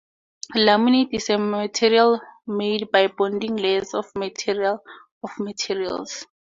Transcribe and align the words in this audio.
Laminate 0.55 1.09
is 1.13 1.29
a 1.29 1.37
material 1.37 2.19
made 2.47 2.89
by 2.91 3.05
bonding 3.05 3.55
layers 3.57 3.93
of 3.93 4.07
material 4.15 4.81
or 5.21 5.29
materials. 5.37 6.25